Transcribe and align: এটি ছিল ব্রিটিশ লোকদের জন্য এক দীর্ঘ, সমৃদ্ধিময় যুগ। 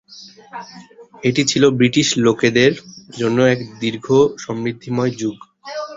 এটি 1.23 1.41
ছিল 1.45 1.63
ব্রিটিশ 1.77 2.07
লোকদের 2.17 2.71
জন্য 3.17 3.37
এক 3.53 3.59
দীর্ঘ, 3.81 4.07
সমৃদ্ধিময় 4.37 5.11
যুগ। 5.19 5.37